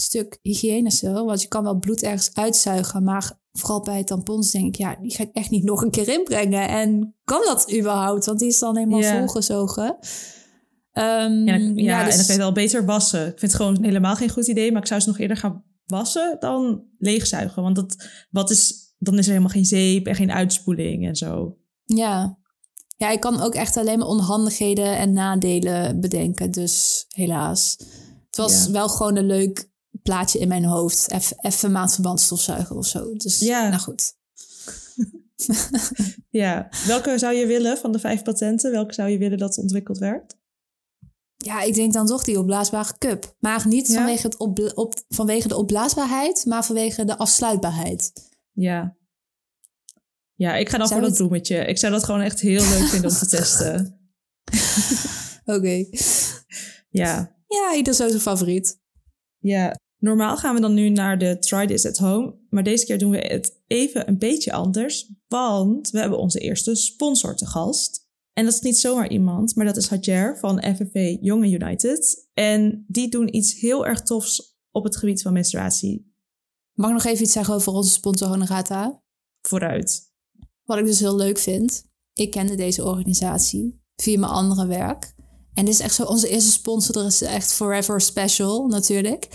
[0.02, 1.26] stuk hygiënischer.
[1.26, 3.04] Want je kan wel bloed ergens uitzuigen.
[3.04, 6.08] Maar vooral bij tampons denk ik, ja, die ga ik echt niet nog een keer
[6.08, 6.68] inbrengen.
[6.68, 8.26] En kan dat überhaupt?
[8.26, 9.98] Want die is dan helemaal volgezogen.
[10.94, 12.12] Um, ja, ja, dus...
[12.12, 13.28] en dan kan je wel beter wassen.
[13.28, 14.72] Ik vind het gewoon helemaal geen goed idee.
[14.72, 17.64] Maar ik zou ze nog eerder gaan wassen dan leegzuigen.
[17.64, 21.58] Want dat, wat is, dan is er helemaal geen zeep en geen uitspoeling en zo.
[21.86, 22.38] Ja.
[22.98, 26.52] Ja, ik kan ook echt alleen maar onhandigheden en nadelen bedenken.
[26.52, 27.76] Dus helaas.
[28.26, 29.69] Het was wel gewoon een leuk
[30.02, 31.12] plaatje in mijn hoofd.
[31.42, 33.14] Even stofzuigen of zo.
[33.14, 33.68] Dus ja.
[33.68, 34.14] nou goed.
[36.30, 38.72] ja, welke zou je willen van de vijf patenten?
[38.72, 40.38] Welke zou je willen dat ontwikkeld werd?
[41.38, 43.36] Ja, ik denk dan toch die opblaasbare cup.
[43.40, 48.12] Maar niet vanwege, het op, op, vanwege de opblaasbaarheid, maar vanwege de afsluitbaarheid.
[48.52, 48.98] Ja.
[50.34, 51.66] Ja, ik ga dan voor dat bloemetje.
[51.66, 54.00] Ik zou dat gewoon echt heel leuk vinden om te testen.
[55.56, 55.86] Oké.
[56.90, 57.36] Ja.
[57.48, 58.80] Ja, ieder zo zijn favoriet.
[59.40, 62.98] Ja, Normaal gaan we dan nu naar de Try This at Home, maar deze keer
[62.98, 68.08] doen we het even een beetje anders, want we hebben onze eerste sponsor te gast.
[68.34, 72.28] En dat is niet zomaar iemand, maar dat is Hajer van FFV Jonge United.
[72.34, 76.14] En die doen iets heel erg tofs op het gebied van menstruatie.
[76.74, 79.02] Mag ik nog even iets zeggen over onze sponsor Honorata?
[79.42, 80.12] Vooruit.
[80.64, 81.84] Wat ik dus heel leuk vind,
[82.14, 85.14] ik kende deze organisatie via mijn andere werk.
[85.54, 86.98] En dit is echt zo onze eerste sponsor.
[86.98, 89.28] Er is echt forever special natuurlijk.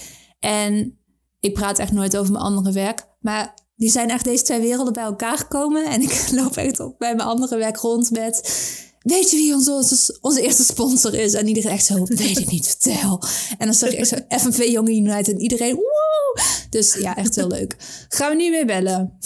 [0.45, 0.99] En
[1.41, 3.07] ik praat echt nooit over mijn andere werk.
[3.21, 5.85] Maar die zijn echt deze twee werelden bij elkaar gekomen.
[5.87, 8.63] En ik loop echt op bij mijn andere werk rond met...
[9.01, 11.35] Weet je wie onze, onze eerste sponsor is?
[11.35, 13.23] En iedereen echt zo, weet ik niet, vertel.
[13.59, 16.41] En dan zag je echt zo FNV Jonge United en iedereen, woe!
[16.71, 17.77] Dus ja, echt heel leuk.
[18.09, 19.19] Gaan we nu weer bellen.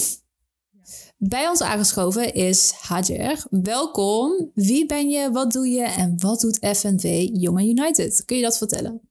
[1.16, 3.46] Bij ons aangeschoven is Hajer.
[3.50, 4.50] Welkom.
[4.54, 8.24] Wie ben je, wat doe je en wat doet FNV Jonge United?
[8.24, 9.07] Kun je dat vertellen?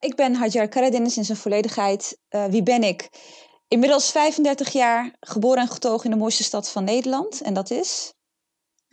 [0.00, 2.18] Ik ben Hajar Karadines in zijn volledigheid.
[2.30, 3.08] Uh, wie ben ik?
[3.68, 7.40] Inmiddels 35 jaar, geboren en getogen in de mooiste stad van Nederland.
[7.40, 8.12] En dat is?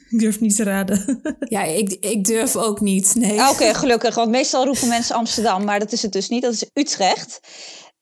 [0.09, 1.21] Ik durf niet te raden.
[1.39, 3.41] ja, ik, ik durf ook niet, nee.
[3.41, 4.15] Ah, oké, gelukkig.
[4.15, 6.41] Want meestal roepen mensen Amsterdam, maar dat is het dus niet.
[6.41, 7.39] Dat is Utrecht.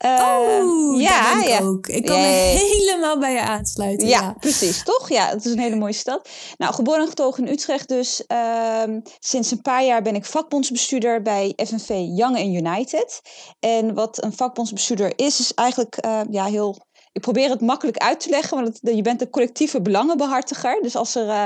[0.05, 1.60] Uh, oh, ja, ik ja.
[1.60, 1.88] ook.
[1.88, 2.27] Ik kan me
[2.77, 4.08] helemaal bij je aansluiten.
[4.08, 4.84] Ja, precies.
[4.84, 5.10] Toch?
[5.10, 6.29] Ja, het is een hele mooie stad.
[6.58, 8.23] Nou, geboren en getogen in Utrecht dus.
[8.27, 8.84] Uh,
[9.19, 13.21] sinds een paar jaar ben ik vakbondsbestuurder bij FNV Young and United.
[13.60, 16.77] En wat een vakbondsbestuurder is, is eigenlijk uh, ja, heel
[17.15, 20.82] ik probeer het makkelijk uit te leggen, want je bent een collectieve belangenbehartiger.
[20.82, 21.43] Dus als er uh,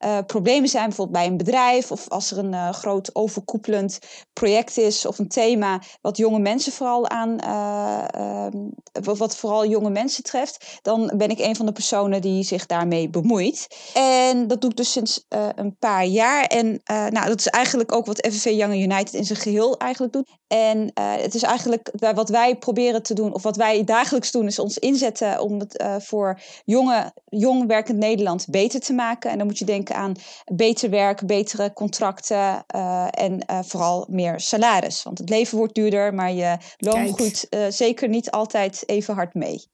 [0.00, 3.98] uh, problemen zijn, bijvoorbeeld bij een bedrijf, of als er een uh, groot overkoepelend
[4.32, 10.24] project is of een thema wat jonge mensen vooral aan, ehm, wat vooral jonge mensen
[10.24, 13.66] treft, dan ben ik een van de personen die zich daarmee bemoeit.
[13.94, 16.44] En dat doe ik dus sinds een paar jaar.
[16.44, 20.30] En nou, dat is eigenlijk ook wat FVV Young United in zijn geheel eigenlijk doet.
[20.52, 24.58] En het is eigenlijk wat wij proberen te doen, of wat wij dagelijks doen, is
[24.58, 29.30] ons inzetten om het uh, voor jonge, jong werkend Nederland beter te maken.
[29.30, 30.14] En dan moet je denken aan
[30.54, 35.02] beter werk, betere contracten uh, en vooral meer salaris.
[35.02, 39.66] Want het leven wordt duurder, maar je loon groeit zeker niet altijd even hard mee.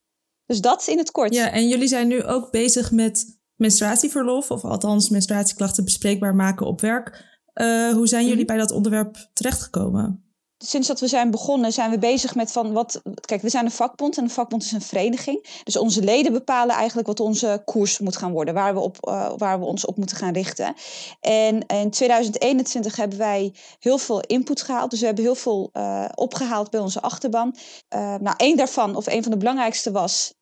[0.47, 1.35] Dus dat in het kort.
[1.35, 6.81] Ja, en jullie zijn nu ook bezig met menstruatieverlof, of althans menstruatieklachten bespreekbaar maken op
[6.81, 7.25] werk.
[7.93, 8.47] hoe zijn jullie mhm.
[8.47, 10.28] bij dat onderwerp terechtgekomen?
[10.59, 13.03] Sinds dat we zijn begonnen, zijn we bezig met van wat.
[13.21, 15.61] Kijk, we zijn een vakbond en een vakbond is een vereniging.
[15.65, 19.33] Dus onze leden bepalen eigenlijk wat onze koers moet gaan worden, waar we, op, uh,
[19.37, 20.75] waar we ons op moeten gaan richten.
[21.21, 24.91] En in 2021 hebben wij heel veel input gehaald.
[24.91, 27.57] Dus we hebben heel veel uh, opgehaald bij onze achterban.
[27.95, 30.35] Uh, nou, één daarvan, of een van de belangrijkste, was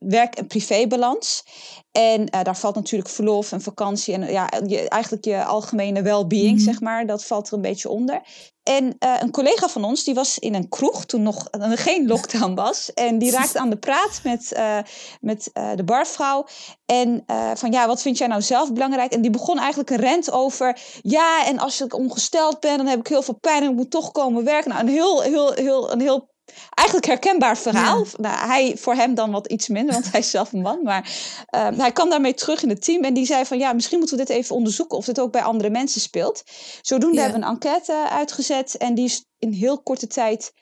[0.00, 1.44] werk- en privébalans.
[1.92, 6.50] En uh, daar valt natuurlijk verlof en vakantie en ja, je, eigenlijk je algemene well-being,
[6.50, 6.64] mm -hmm.
[6.64, 8.22] zeg maar, dat valt er een beetje onder.
[8.70, 12.54] En uh, een collega van ons, die was in een kroeg toen nog geen lockdown
[12.54, 12.92] was.
[12.92, 14.78] En die raakte aan de praat met, uh,
[15.20, 16.46] met de barvrouw.
[16.86, 19.12] En van ja, wat vind jij nou zelf belangrijk?
[19.12, 20.78] En die begon eigenlijk een rent over.
[21.02, 23.90] Ja, en als ik ongesteld ben, dan heb ik heel veel pijn en ik moet
[23.90, 24.70] toch komen werken.
[24.70, 26.29] Nou, een heel, heel, heel, een heel
[26.74, 28.06] eigenlijk herkenbaar verhaal.
[28.16, 30.82] Nou, hij, voor hem dan wat iets minder, want hij is zelf een man.
[30.82, 31.10] Maar
[31.54, 34.16] uh, hij kwam daarmee terug in het team en die zei van ja, misschien moeten
[34.18, 36.42] we dit even onderzoeken of dit ook bij andere mensen speelt.
[36.82, 37.22] Zodoende ja.
[37.22, 40.52] hebben we een enquête uitgezet en die is in heel korte tijd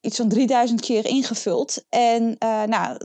[0.00, 1.84] iets van 3000 keer ingevuld.
[1.88, 2.96] En uh, nou,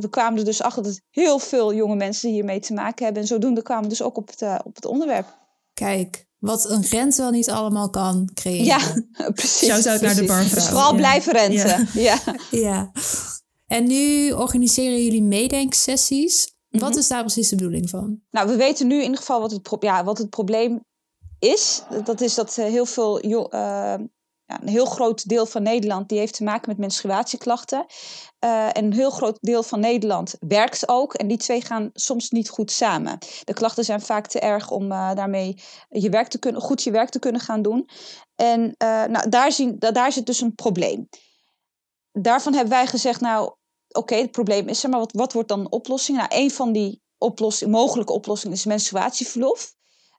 [0.00, 3.22] we kwamen er dus achter dat heel veel jonge mensen hiermee te maken hebben.
[3.22, 5.38] En zodoende kwamen we dus ook op het, uh, op het onderwerp.
[5.74, 8.64] Kijk, wat een rent wel niet allemaal kan creëren.
[8.64, 8.80] Ja,
[9.34, 9.68] precies.
[9.68, 10.54] Shout out naar de barvrouw.
[10.54, 10.96] Dus vooral ja.
[10.96, 11.88] blijven renten.
[12.02, 12.18] Ja.
[12.22, 12.34] ja.
[12.50, 12.92] ja.
[13.66, 16.54] En nu organiseren jullie meedenksessies.
[16.68, 16.98] Wat mm -hmm.
[16.98, 18.20] is daar precies de bedoeling van?
[18.30, 20.80] Nou, we weten nu in ieder geval wat het, pro ja, wat het probleem
[21.38, 21.82] is.
[22.04, 23.24] Dat is dat heel veel...
[23.24, 23.98] Uh, ja,
[24.60, 27.86] een heel groot deel van Nederland die heeft te maken met menstruatieklachten.
[28.44, 31.14] Uh, en een heel groot deel van Nederland werkt ook.
[31.14, 33.18] En die twee gaan soms niet goed samen.
[33.44, 36.90] De klachten zijn vaak te erg om uh, daarmee je werk te kunnen, goed je
[36.90, 37.88] werk te kunnen gaan doen.
[38.34, 41.08] En uh, nou, daar, zien, daar zit dus een probleem.
[42.12, 43.54] Daarvan hebben wij gezegd, nou
[43.88, 46.18] oké, het probleem is er, maar wat, wat wordt dan de oplossing?
[46.18, 49.74] Nou, een van die oplossing, mogelijke oplossingen is menstruatieverlof.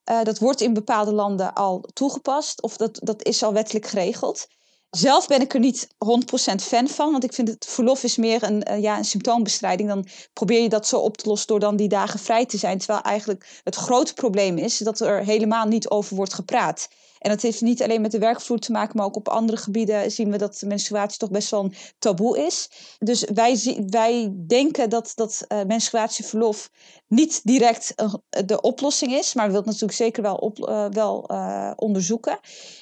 [0.10, 4.48] Uh, dat wordt in bepaalde landen al toegepast of dat, dat is al wettelijk geregeld.
[4.90, 8.44] Zelf ben ik er niet 100% fan van, want ik vind het verlof is meer
[8.44, 9.90] een, uh, ja, een symptoombestrijding.
[9.90, 12.78] Dan probeer je dat zo op te lossen door dan die dagen vrij te zijn.
[12.78, 16.88] Terwijl eigenlijk het grote probleem is dat er helemaal niet over wordt gepraat.
[17.22, 20.12] En dat heeft niet alleen met de werkvloer te maken, maar ook op andere gebieden
[20.12, 22.70] zien we dat de menstruatie toch best wel een taboe is.
[23.00, 26.72] Dus wij, wij denken dat, dat uh, menstruatieverlof
[27.08, 28.14] niet direct uh,
[28.46, 31.30] de oplossing is, maar we willen natuurlijk zeker wel, op, uh, wel
[31.76, 32.40] onderzoeken.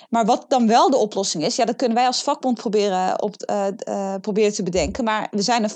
[0.09, 3.35] Maar wat dan wel de oplossing is, ja, dat kunnen wij als vakbond proberen, op,
[4.21, 5.03] proberen te bedenken.
[5.03, 5.71] Maar we zijn er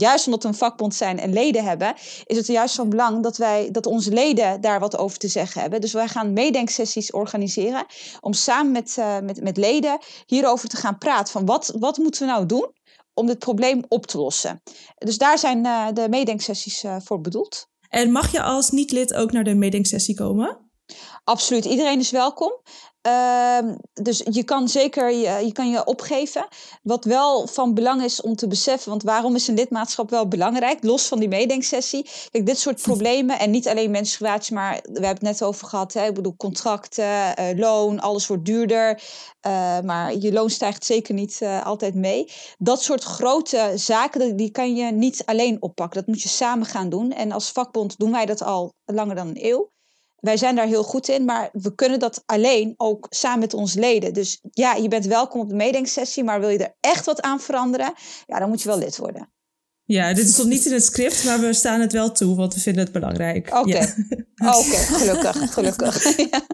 [0.00, 3.36] juist omdat we een vakbond zijn en leden hebben, is het juist van belang dat,
[3.36, 5.80] wij, dat onze leden daar wat over te zeggen hebben.
[5.80, 7.86] Dus wij gaan meedenksessies organiseren
[8.20, 11.32] om samen met, uh, met, met leden hierover te gaan praten.
[11.32, 12.72] Van wat, wat moeten we nou doen
[13.14, 14.62] om dit probleem op te lossen?
[14.94, 17.66] Dus daar zijn uh, de meedenksessies uh, voor bedoeld.
[17.88, 20.70] En mag je als niet-lid ook naar de meedenksessie komen?
[21.24, 22.52] Absoluut, iedereen is welkom.
[23.06, 23.58] Uh,
[23.92, 26.46] dus je kan zeker je, je, kan je opgeven.
[26.82, 30.84] Wat wel van belang is om te beseffen, want waarom is een lidmaatschap wel belangrijk,
[30.84, 32.06] los van die meedenksessie?
[32.30, 35.92] Kijk, dit soort problemen, en niet alleen menstruatie, maar we hebben het net over gehad.
[35.92, 36.06] Hè?
[36.06, 39.02] Ik bedoel, contracten, uh, loon, alles wordt duurder.
[39.46, 42.32] Uh, maar je loon stijgt zeker niet uh, altijd mee.
[42.58, 45.98] Dat soort grote zaken, die kan je niet alleen oppakken.
[45.98, 47.12] Dat moet je samen gaan doen.
[47.12, 49.70] En als vakbond doen wij dat al langer dan een eeuw.
[50.20, 53.78] Wij zijn daar heel goed in, maar we kunnen dat alleen ook samen met onze
[53.78, 54.14] leden.
[54.14, 57.40] Dus ja, je bent welkom op de meedenksessie, maar wil je er echt wat aan
[57.40, 57.92] veranderen,
[58.26, 59.32] ja, dan moet je wel lid worden.
[59.84, 62.60] Ja, dit stond niet in het script, maar we staan het wel toe, want we
[62.60, 63.54] vinden het belangrijk.
[63.54, 63.94] Oké, ja.
[64.58, 66.16] oké, gelukkig, gelukkig.
[66.30, 66.46] ja.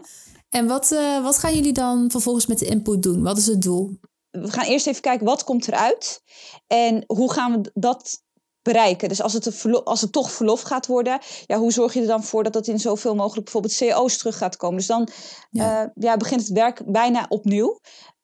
[0.49, 3.23] En wat, uh, wat gaan jullie dan vervolgens met de input doen?
[3.23, 3.99] Wat is het doel?
[4.29, 6.21] We gaan eerst even kijken, wat komt eruit?
[6.67, 8.23] En hoe gaan we dat
[8.65, 9.09] bereiken.
[9.09, 12.23] Dus als het, als het toch verlof gaat worden, ja, hoe zorg je er dan
[12.23, 14.77] voor dat het in zoveel mogelijk bijvoorbeeld CO's terug gaat komen?
[14.77, 15.09] Dus dan
[15.51, 15.81] ja.
[15.81, 17.79] Uh, ja, begint het werk bijna opnieuw.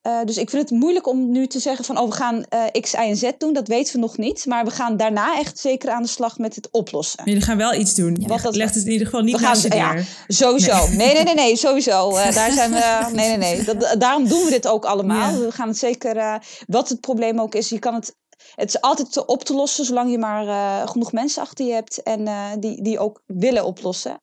[0.07, 2.81] Uh, dus ik vind het moeilijk om nu te zeggen van oh, we gaan uh,
[2.81, 3.53] X, Y en Z doen.
[3.53, 4.45] Dat weten we nog niet.
[4.45, 7.21] Maar we gaan daarna echt zeker aan de slag met het oplossen.
[7.25, 8.15] Jullie gaan wel iets doen.
[8.19, 8.27] Ja.
[8.27, 9.79] Wat dat, legt het in ieder geval niet naast je neer.
[9.79, 10.87] Ja, sowieso.
[10.87, 12.09] Nee, nee, nee, nee, nee sowieso.
[12.09, 13.09] Uh, daar zijn we.
[13.13, 13.63] Nee, nee, nee.
[13.63, 15.31] Dat, daarom doen we dit ook allemaal.
[15.31, 15.39] Ja.
[15.39, 16.41] We gaan het zeker.
[16.67, 18.15] wat het probleem ook is, je kan het
[18.55, 21.73] het is altijd te op te lossen, zolang je maar uh, genoeg mensen achter je
[21.73, 24.21] hebt en uh, die, die ook willen oplossen.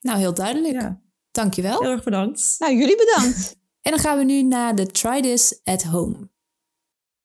[0.00, 0.74] Nou, heel duidelijk.
[0.74, 1.00] Ja.
[1.30, 1.80] Dankjewel.
[1.80, 2.54] Heel erg bedankt.
[2.58, 3.56] Nou, jullie bedankt.
[3.86, 6.30] en dan gaan we nu naar de Try This at Home.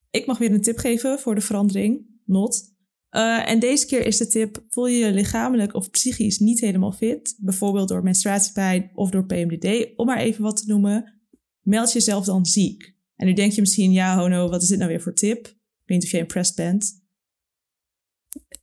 [0.09, 2.19] Ik mag weer een tip geven voor de verandering.
[2.25, 2.69] Not.
[3.11, 6.91] Uh, en deze keer is de tip: voel je je lichamelijk of psychisch niet helemaal
[6.91, 11.21] fit, bijvoorbeeld door menstruatiepijn of door PMDD, om maar even wat te noemen,
[11.61, 12.95] meld jezelf dan ziek.
[13.15, 15.59] En nu denk je misschien, ja, Hono, wat is dit nou weer voor tip?
[15.91, 16.99] Weet niet of jij impressed bent.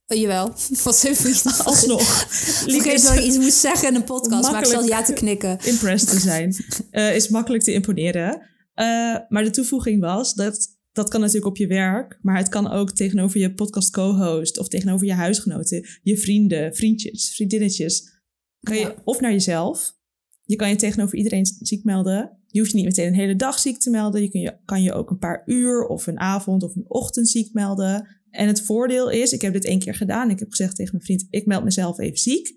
[0.07, 2.23] Oh, jawel, wat even Alsnog.
[2.67, 5.59] Ik weet dat ik iets moest zeggen in een podcast, maar ik ja te knikken.
[5.73, 6.57] Impressed te zijn.
[6.91, 8.35] Uh, is makkelijk te imponeren.
[8.75, 12.71] Uh, maar de toevoeging was dat dat kan natuurlijk op je werk, maar het kan
[12.71, 18.21] ook tegenover je podcast co-host of tegenover je huisgenoten, je vrienden, vriendjes, vriendinnetjes.
[18.61, 18.95] Kan je, ja.
[19.05, 19.97] Of naar jezelf.
[20.45, 22.38] Je kan je tegenover iedereen ziek melden.
[22.59, 24.23] Je hoeft je niet meteen een hele dag ziek te melden.
[24.23, 27.29] Je kan je, kan je ook een paar uur of een avond of een ochtend
[27.29, 28.09] ziek melden.
[28.31, 30.31] En het voordeel is, ik heb dit één keer gedaan.
[30.31, 32.55] Ik heb gezegd tegen mijn vriend, ik meld mezelf even ziek.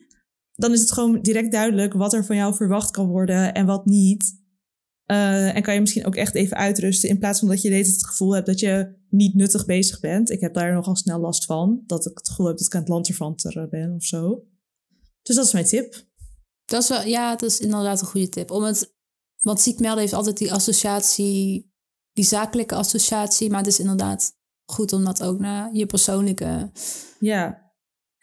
[0.54, 3.86] Dan is het gewoon direct duidelijk wat er van jou verwacht kan worden en wat
[3.86, 4.40] niet.
[5.06, 8.06] Eh, en kan je misschien ook echt even uitrusten in plaats van dat je het
[8.06, 10.30] gevoel hebt dat je niet nuttig bezig bent.
[10.30, 11.84] Ik heb daar nogal snel last van.
[11.86, 14.44] Dat ik het gevoel heb dat ik aan het lanterfanteren ben of zo.
[15.22, 16.06] Dus dat is mijn tip.
[16.66, 18.52] Dat is wel, ja, dat is inderdaad een goede tip.
[18.52, 19.00] Om het,
[19.42, 21.72] want ziekmelden heeft altijd die associatie,
[22.14, 23.50] die zakelijke associatie.
[23.50, 24.32] Maar het is inderdaad
[24.66, 26.72] goed om dat ook naar je persoonlijke...
[27.20, 27.70] Ja.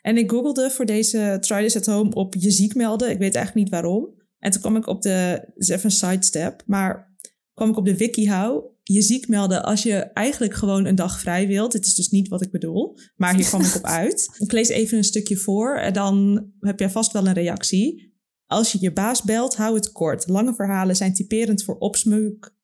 [0.00, 3.10] En ik googelde voor deze Try This at Home op je ziek melden.
[3.10, 4.16] Ik weet eigenlijk niet waarom.
[4.38, 7.16] En toen kwam ik op de, is even een sidestep, maar
[7.54, 8.76] kwam ik op de WikiHow.
[8.82, 11.72] Je ziek melden als je eigenlijk gewoon een dag vrij wilt.
[11.72, 14.30] Dit is dus niet wat ik bedoel, maar hier kwam ik op uit.
[14.38, 18.07] Ik lees even een stukje voor en dan heb jij vast wel een reactie.
[18.48, 20.28] Als je je baas belt, hou het kort.
[20.28, 22.54] Lange verhalen zijn typerend voor opsmuk,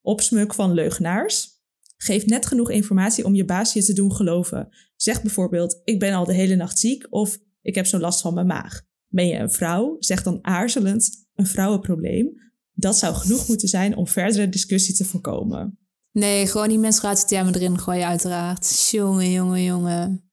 [0.00, 1.58] opsmuk van leugenaars.
[1.96, 4.68] Geef net genoeg informatie om je baas je te doen geloven.
[4.96, 8.34] Zeg bijvoorbeeld: Ik ben al de hele nacht ziek of ik heb zo last van
[8.34, 8.82] mijn maag.
[9.08, 9.96] Ben je een vrouw?
[9.98, 12.32] Zeg dan aarzelend een vrouwenprobleem.
[12.72, 15.78] Dat zou genoeg moeten zijn om verdere discussie te voorkomen.
[16.12, 18.88] Nee, gewoon die menstruatietermen erin gooien uiteraard.
[18.90, 20.30] Jongen, jongen, jongen.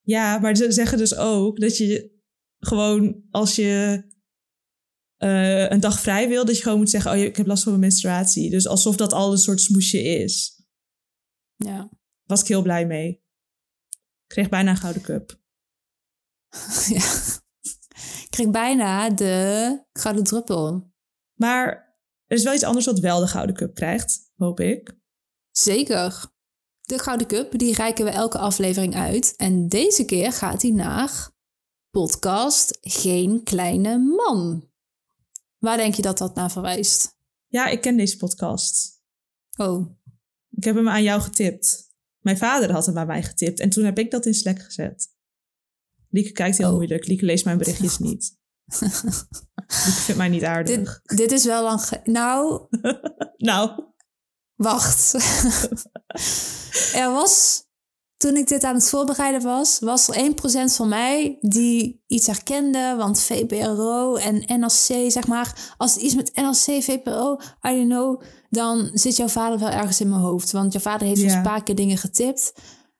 [0.00, 2.10] Ja, maar ze zeggen dus ook dat je
[2.58, 4.02] gewoon als je
[5.18, 7.72] uh, een dag vrij wil, dat je gewoon moet zeggen: Oh, ik heb last van
[7.72, 8.50] mijn menstruatie.
[8.50, 10.62] Dus alsof dat al een soort smoesje is.
[11.56, 11.90] Ja.
[12.24, 13.08] Was ik heel blij mee.
[13.08, 15.40] Ik kreeg bijna een gouden cup.
[16.94, 17.34] ja.
[18.22, 20.92] Ik kreeg bijna de gouden druppel.
[21.34, 21.68] Maar
[22.26, 24.98] er is wel iets anders wat wel de gouden cup krijgt, hoop ik.
[25.50, 26.34] Zeker.
[26.80, 29.36] De gouden cup, die reiken we elke aflevering uit.
[29.36, 31.30] En deze keer gaat hij naar
[31.90, 34.70] podcast Geen Kleine Man.
[35.58, 37.16] Waar denk je dat dat naar verwijst?
[37.46, 39.02] Ja, ik ken deze podcast.
[39.56, 39.90] Oh.
[40.50, 41.94] Ik heb hem aan jou getipt.
[42.18, 45.14] Mijn vader had hem aan mij getipt en toen heb ik dat in Slack gezet.
[46.08, 46.74] Lieke kijkt heel oh.
[46.74, 47.06] moeilijk.
[47.06, 48.36] Lieke leest mijn berichtjes niet.
[48.66, 51.00] Lieke vindt mij niet aardig.
[51.02, 52.00] Dit, dit is wel lang...
[52.04, 52.66] Nou...
[53.36, 53.84] nou...
[54.54, 55.14] Wacht.
[57.00, 57.65] er was
[58.16, 60.34] toen ik dit aan het voorbereiden was, was er
[60.70, 62.94] 1% van mij die iets herkende.
[62.96, 65.74] Want VPRO en NRC, zeg maar.
[65.76, 68.22] Als iets met NRC, VPRO, I don't know.
[68.48, 70.52] Dan zit jouw vader wel ergens in mijn hoofd.
[70.52, 71.36] Want jouw vader heeft yeah.
[71.36, 72.52] een paar keer dingen getipt.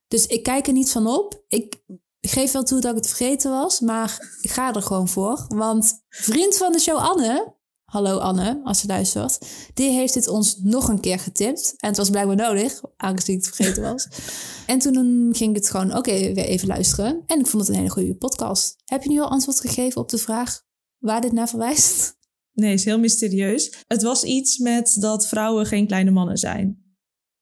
[0.09, 1.45] Dus ik kijk er niet van op.
[1.49, 1.83] Ik
[2.21, 3.81] geef wel toe dat ik het vergeten was.
[3.81, 5.45] Maar ik ga er gewoon voor.
[5.49, 7.55] Want vriend van de show Anne,
[7.97, 9.39] hallo Anne, als ze luistert,
[9.75, 11.75] die heeft dit ons nog een keer getipt.
[11.77, 14.09] En het was blijkbaar nodig, aangezien ik het vergeten was.
[14.67, 17.23] en toen ging ik het gewoon oké weer even luisteren.
[17.27, 18.77] En ik vond het een hele goede podcast.
[18.85, 20.63] Heb je nu al antwoord gegeven op de vraag
[20.99, 22.17] waar dit naar verwijst?
[22.53, 23.85] Nee, is heel mysterieus.
[23.87, 26.97] Het was iets met dat vrouwen geen kleine mannen zijn.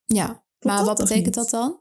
[0.04, 1.80] Ja, maar wat betekent dat dan?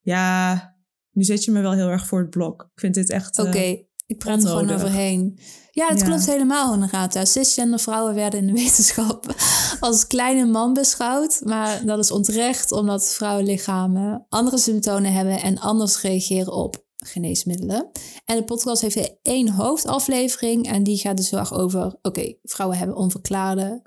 [0.00, 0.76] Ja,
[1.10, 2.62] nu zet je me wel heel erg voor het blok.
[2.62, 3.38] Ik vind dit echt.
[3.38, 5.38] Oké, uh, ik praat er gewoon overheen.
[5.70, 7.28] Ja, het klopt helemaal inderdaad.
[7.28, 9.34] Cisgender vrouwen werden in de wetenschap
[9.80, 11.40] als kleine man beschouwd.
[11.44, 17.90] Maar dat is onterecht omdat vrouwenlichamen andere symptomen hebben en anders reageren op geneesmiddelen.
[18.24, 21.98] En de podcast heeft één hoofdaflevering en die gaat dus heel erg over...
[22.02, 23.82] oké, vrouwen hebben onverklaarde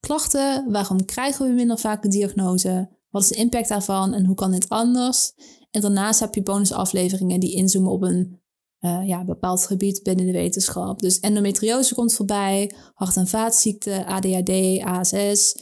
[0.00, 0.70] klachten.
[0.72, 2.88] Waarom krijgen we minder vaak de diagnose?
[3.10, 5.32] Wat is de impact daarvan en hoe kan dit anders?
[5.70, 8.40] En daarnaast heb je bonusafleveringen die inzoomen op een
[8.86, 11.00] uh, ja, bepaald gebied binnen de wetenschap.
[11.00, 15.56] Dus endometriose komt voorbij, hart- en vaatziekten, ADHD, ASS,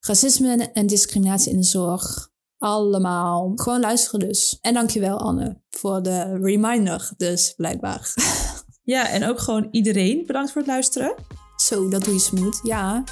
[0.00, 2.30] racisme en discriminatie in de zorg.
[2.58, 3.52] Allemaal.
[3.54, 4.58] Gewoon luisteren dus.
[4.60, 8.14] En dankjewel Anne voor de reminder dus, blijkbaar.
[8.84, 11.14] Ja, en ook gewoon iedereen bedankt voor het luisteren.
[11.56, 12.60] Zo, dat doe je smooth.
[12.62, 13.04] Ja.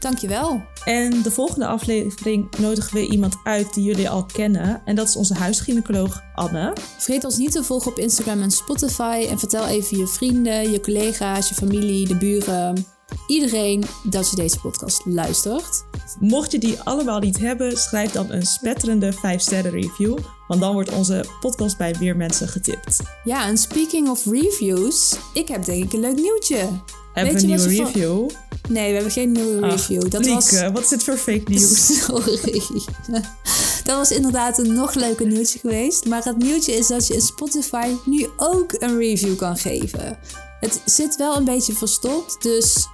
[0.00, 0.62] Dankjewel.
[0.84, 4.82] En de volgende aflevering nodigen we iemand uit die jullie al kennen.
[4.84, 6.72] En dat is onze huisgynaecoloog Anne.
[6.98, 9.26] Vergeet ons niet te volgen op Instagram en Spotify.
[9.30, 12.86] En vertel even je vrienden, je collega's, je familie, de buren.
[13.26, 15.84] Iedereen dat je deze podcast luistert.
[16.20, 20.18] Mocht je die allemaal niet hebben, schrijf dan een spetterende 5-sterren review.
[20.48, 23.00] Want dan wordt onze podcast bij meer mensen getipt.
[23.24, 26.68] Ja, en speaking of reviews, ik heb denk ik een leuk nieuwtje.
[27.12, 28.30] Hebben we een nieuwe review?
[28.68, 30.10] Nee, we hebben geen nieuwe review.
[30.10, 30.60] Dat was...
[30.60, 32.04] wat is dit voor fake nieuws?
[32.04, 32.62] Sorry.
[33.84, 36.04] dat was inderdaad een nog leuker nieuwtje geweest.
[36.04, 40.18] Maar het nieuwtje is dat je in Spotify nu ook een review kan geven.
[40.60, 42.86] Het zit wel een beetje verstopt, dus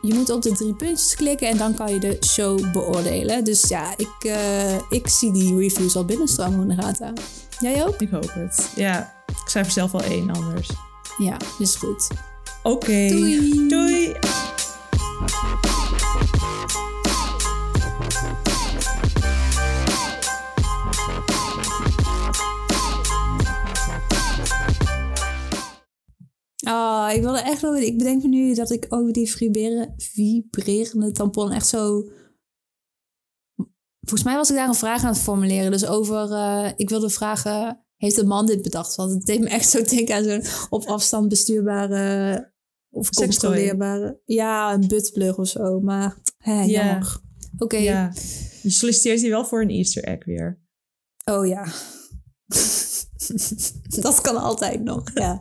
[0.00, 3.44] je moet op de drie puntjes klikken en dan kan je de show beoordelen.
[3.44, 7.14] Dus ja, ik, uh, ik zie die reviews al binnenstromen aan.
[7.60, 8.00] Jij ook?
[8.00, 8.70] Ik hoop het.
[8.76, 10.70] Ja, ik schrijf er zelf wel één anders.
[11.18, 12.08] Ja, is goed.
[12.66, 12.76] Oké.
[12.76, 13.08] Okay.
[13.08, 13.68] Doei.
[13.68, 14.12] Doei.
[26.66, 27.76] Oh, ik wilde echt wel.
[27.76, 32.08] Ik bedenk me nu dat ik over die vibreren, vibrerende tampon echt zo.
[34.00, 35.70] Volgens mij was ik daar een vraag aan het formuleren.
[35.70, 36.32] Dus over.
[36.32, 37.84] eh, ik wilde vragen.
[37.96, 38.94] Heeft een man dit bedacht?
[38.94, 42.52] Want het deed me echt zo denken aan zo'n op afstand bestuurbare.
[42.94, 44.20] Of controleerbare.
[44.24, 45.80] Ja, een buttplug of zo.
[45.80, 46.64] Maar hè, Ja.
[46.64, 47.16] jammer.
[47.58, 47.76] Oké.
[47.76, 48.12] Ja.
[48.62, 50.58] Je solliciteert hier wel voor een Easter egg weer.
[51.24, 51.66] Oh ja.
[54.02, 55.02] dat kan altijd nog.
[55.14, 55.40] Ja.